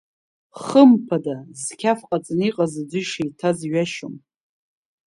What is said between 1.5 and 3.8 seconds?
зқьаф ҟаҵаны иҟаз аӡәы ишеиҭаз